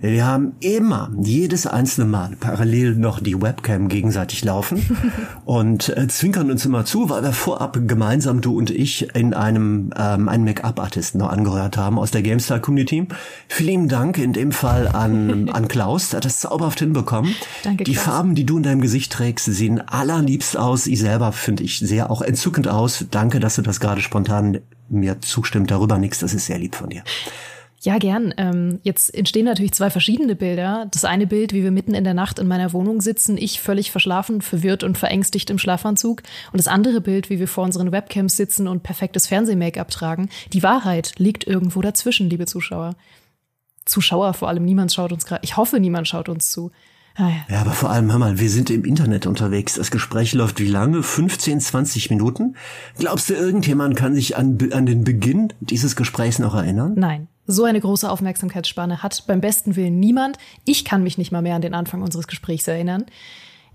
Wir 0.00 0.26
haben 0.26 0.54
immer, 0.60 1.10
jedes 1.22 1.66
einzelne 1.66 2.06
Mal 2.06 2.36
parallel 2.38 2.94
noch 2.96 3.20
die 3.20 3.40
Webcam 3.40 3.88
gegenseitig 3.88 4.44
laufen 4.44 4.84
und 5.44 5.96
äh, 5.96 6.06
zwinkern 6.08 6.50
uns 6.50 6.64
immer 6.64 6.84
zu, 6.84 7.08
weil 7.10 7.22
wir 7.22 7.32
vorab 7.32 7.78
gemeinsam, 7.86 8.40
du 8.40 8.56
und 8.56 8.70
ich, 8.70 9.14
in 9.14 9.34
einem 9.34 9.90
ähm, 9.96 10.28
einen 10.28 10.44
Make-up-Artisten 10.44 11.18
noch 11.18 11.30
angehört 11.30 11.76
haben 11.76 11.98
aus 11.98 12.10
der 12.10 12.22
GameStar-Community. 12.22 13.08
Vielen 13.48 13.88
Dank 13.88 14.18
in 14.18 14.32
dem 14.32 14.52
Fall 14.52 14.88
an, 14.88 15.48
an 15.52 15.68
Klaus, 15.68 16.10
der 16.10 16.18
hat 16.18 16.24
das 16.24 16.40
zauberhaft 16.40 16.80
hinbekommen. 16.80 17.34
Danke, 17.62 17.84
die 17.84 17.92
Klaus. 17.92 18.04
Farben, 18.04 18.34
die 18.34 18.44
du 18.44 18.58
in 18.58 18.62
deinem 18.62 18.80
Gesicht 18.80 19.12
trägst, 19.12 19.46
sehen 19.46 19.80
allerliebst 19.80 20.56
aus. 20.56 20.86
Ich 20.86 21.00
selber 21.00 21.32
finde 21.32 21.62
ich 21.64 21.78
sehr 21.78 22.10
auch 22.10 22.22
entzückend 22.22 22.68
aus. 22.68 23.06
Danke, 23.10 23.40
dass 23.40 23.56
du 23.56 23.62
das 23.62 23.80
gerade 23.80 24.00
spontan 24.00 24.60
mir 24.88 25.20
zustimmt. 25.20 25.70
Darüber 25.70 25.98
nichts, 25.98 26.18
das 26.20 26.34
ist 26.34 26.46
sehr 26.46 26.58
lieb 26.58 26.74
von 26.74 26.90
dir. 26.90 27.02
Ja, 27.86 27.98
gern. 27.98 28.34
Ähm, 28.36 28.80
jetzt 28.82 29.14
entstehen 29.14 29.44
natürlich 29.44 29.70
zwei 29.70 29.90
verschiedene 29.90 30.34
Bilder. 30.34 30.88
Das 30.90 31.04
eine 31.04 31.28
Bild, 31.28 31.52
wie 31.52 31.62
wir 31.62 31.70
mitten 31.70 31.94
in 31.94 32.02
der 32.02 32.14
Nacht 32.14 32.40
in 32.40 32.48
meiner 32.48 32.72
Wohnung 32.72 33.00
sitzen, 33.00 33.38
ich 33.38 33.60
völlig 33.60 33.92
verschlafen, 33.92 34.42
verwirrt 34.42 34.82
und 34.82 34.98
verängstigt 34.98 35.50
im 35.50 35.58
Schlafanzug. 35.58 36.24
Und 36.50 36.58
das 36.58 36.66
andere 36.66 37.00
Bild, 37.00 37.30
wie 37.30 37.38
wir 37.38 37.46
vor 37.46 37.62
unseren 37.62 37.92
Webcams 37.92 38.36
sitzen 38.36 38.66
und 38.66 38.82
perfektes 38.82 39.28
Fernseh-Make-up 39.28 39.88
tragen. 39.88 40.30
Die 40.52 40.64
Wahrheit 40.64 41.12
liegt 41.18 41.46
irgendwo 41.46 41.80
dazwischen, 41.80 42.28
liebe 42.28 42.46
Zuschauer. 42.46 42.96
Zuschauer 43.84 44.34
vor 44.34 44.48
allem, 44.48 44.64
niemand 44.64 44.92
schaut 44.92 45.12
uns 45.12 45.24
gerade. 45.24 45.42
Ich 45.44 45.56
hoffe, 45.56 45.78
niemand 45.78 46.08
schaut 46.08 46.28
uns 46.28 46.50
zu. 46.50 46.72
Ah, 47.14 47.28
ja. 47.28 47.54
ja, 47.54 47.60
aber 47.60 47.70
vor 47.70 47.90
allem, 47.90 48.10
hör 48.10 48.18
mal, 48.18 48.40
wir 48.40 48.50
sind 48.50 48.68
im 48.68 48.84
Internet 48.84 49.28
unterwegs. 49.28 49.74
Das 49.74 49.92
Gespräch 49.92 50.34
läuft 50.34 50.58
wie 50.58 50.66
lange? 50.66 51.04
15, 51.04 51.60
20 51.60 52.10
Minuten? 52.10 52.56
Glaubst 52.98 53.30
du, 53.30 53.34
irgendjemand 53.34 53.94
kann 53.94 54.12
sich 54.16 54.36
an, 54.36 54.58
an 54.72 54.86
den 54.86 55.04
Beginn 55.04 55.52
dieses 55.60 55.94
Gesprächs 55.94 56.40
noch 56.40 56.56
erinnern? 56.56 56.94
Nein. 56.96 57.28
So 57.46 57.64
eine 57.64 57.80
große 57.80 58.10
Aufmerksamkeitsspanne 58.10 59.02
hat 59.02 59.24
beim 59.26 59.40
besten 59.40 59.76
Willen 59.76 60.00
niemand. 60.00 60.36
Ich 60.64 60.84
kann 60.84 61.02
mich 61.02 61.16
nicht 61.16 61.30
mal 61.30 61.42
mehr 61.42 61.54
an 61.54 61.62
den 61.62 61.74
Anfang 61.74 62.02
unseres 62.02 62.26
Gesprächs 62.26 62.66
erinnern. 62.66 63.06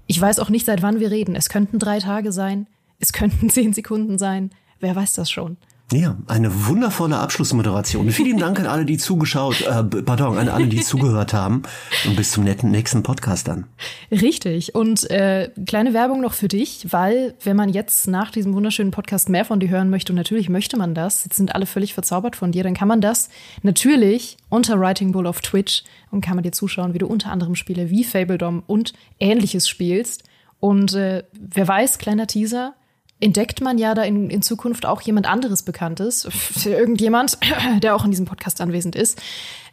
Ich 0.07 0.19
weiß 0.19 0.39
auch 0.39 0.49
nicht, 0.49 0.65
seit 0.65 0.81
wann 0.81 0.99
wir 0.99 1.09
reden. 1.09 1.35
Es 1.35 1.47
könnten 1.47 1.79
drei 1.79 1.99
Tage 1.99 2.31
sein. 2.31 2.67
Es 2.99 3.13
könnten 3.13 3.49
zehn 3.51 3.73
Sekunden 3.73 4.17
sein. 4.17 4.51
Wer 4.79 4.95
weiß 4.95 5.13
das 5.13 5.31
schon? 5.31 5.57
Ja, 5.91 6.15
eine 6.27 6.67
wundervolle 6.67 7.17
Abschlussmoderation. 7.17 8.10
Vielen 8.12 8.38
Dank 8.38 8.62
an 8.62 8.65
alle, 8.65 8.86
die 8.86 8.98
zugeschaut, 8.98 9.60
äh, 9.62 9.83
pardon, 9.83 10.38
an 10.38 10.48
alle, 10.48 10.67
die 10.67 10.79
zugehört 10.81 11.33
haben. 11.33 11.63
Und 12.07 12.15
bis 12.15 12.31
zum 12.31 12.45
netten 12.45 12.71
nächsten 12.71 13.03
Podcast 13.03 13.50
dann. 13.50 13.65
Richtig. 14.10 14.74
Und 14.74 15.10
äh, 15.12 15.50
kleine 15.65 15.93
Werbung 15.93 16.21
noch 16.21 16.33
für 16.33 16.48
dich, 16.48 16.88
weil 16.91 17.36
wenn 17.43 17.57
man 17.57 17.67
jetzt 17.67 18.07
nach 18.07 18.31
diesem 18.31 18.53
wunderschönen 18.53 18.91
Podcast 18.91 19.27
mehr 19.27 19.43
von 19.43 19.60
dir 19.60 19.69
hören 19.69 19.89
möchte, 19.89 20.13
und 20.13 20.17
natürlich 20.17 20.48
möchte 20.48 20.77
man 20.77 20.95
das, 20.95 21.25
jetzt 21.25 21.36
sind 21.36 21.53
alle 21.55 21.65
völlig 21.65 21.93
verzaubert 21.93 22.38
von 22.38 22.53
dir, 22.53 22.63
dann 22.63 22.74
kann 22.74 22.88
man 22.88 23.01
das 23.01 23.29
natürlich 23.62 24.38
unter 24.48 24.79
Writing 24.79 25.12
Bull 25.12 25.27
auf 25.27 25.41
Twitch 25.41 25.83
und 26.10 26.21
kann 26.21 26.36
man 26.36 26.43
dir 26.43 26.53
zuschauen, 26.53 26.93
wie 26.93 27.00
du 27.00 27.07
unter 27.07 27.31
anderem 27.31 27.55
Spiele 27.55 27.89
wie 27.89 28.05
Fabledom 28.05 28.63
und 28.65 28.93
ähnliches 29.19 29.67
spielst. 29.67 30.24
Und 30.62 30.93
äh, 30.93 31.24
wer 31.33 31.67
weiß, 31.67 31.98
kleiner 31.98 32.27
Teaser, 32.27 32.75
entdeckt 33.21 33.61
man 33.61 33.77
ja 33.77 33.93
da 33.93 34.03
in, 34.03 34.29
in 34.29 34.41
Zukunft 34.41 34.85
auch 34.85 35.01
jemand 35.01 35.27
anderes 35.27 35.63
Bekanntes, 35.63 36.27
irgendjemand, 36.65 37.37
der 37.81 37.95
auch 37.95 38.03
in 38.03 38.11
diesem 38.11 38.25
Podcast 38.25 38.59
anwesend 38.61 38.95
ist. 38.95 39.21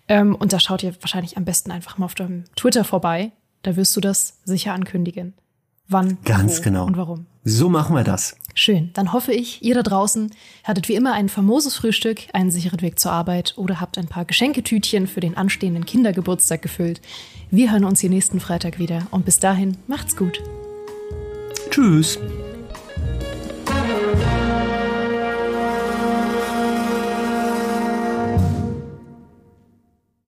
Ähm, 0.09 0.35
und 0.35 0.53
da 0.53 0.61
schaut 0.61 0.83
ihr 0.83 0.95
wahrscheinlich 1.01 1.37
am 1.37 1.45
besten 1.45 1.71
einfach 1.71 1.99
mal 1.99 2.07
auf 2.07 2.15
deinem 2.15 2.45
Twitter 2.57 2.85
vorbei. 2.85 3.33
Da 3.63 3.77
wirst 3.77 3.97
du 3.97 4.01
das 4.01 4.39
sicher 4.45 4.73
ankündigen. 4.73 5.35
Wann, 5.89 6.19
Ganz 6.25 6.59
wo 6.59 6.63
genau. 6.63 6.87
und 6.87 6.97
warum. 6.97 7.27
So 7.45 7.69
machen 7.71 7.97
wir 7.97 8.05
das. 8.05 8.37
Schön. 8.55 8.91
Dann 8.93 9.13
hoffe 9.13 9.33
ich, 9.33 9.63
ihr 9.63 9.75
da 9.75 9.83
draußen 9.83 10.31
hattet 10.65 10.89
wie 10.89 10.95
immer 10.95 11.13
ein 11.13 11.29
famoses 11.29 11.77
Frühstück, 11.77 12.23
einen 12.35 12.51
sicheren 12.51 12.83
Weg 12.83 12.99
zur 12.99 13.13
Arbeit 13.13 13.55
oder 13.57 13.81
habt 13.81 13.97
ein 13.97 14.09
paar 14.09 14.25
Geschenketütchen 14.25 15.07
für 15.07 15.21
den 15.21 15.37
anstehenden 15.37 15.87
Kindergeburtstag 15.87 16.61
gefüllt. 16.61 17.01
Wir 17.51 17.73
hören 17.73 17.85
uns 17.85 18.01
hier 18.01 18.11
nächsten 18.11 18.41
Freitag 18.41 18.79
wieder 18.79 19.07
und 19.13 19.25
bis 19.25 19.39
dahin 19.39 19.79
macht's 19.87 20.17
gut. 20.17 20.43
Tschüss. 21.71 22.19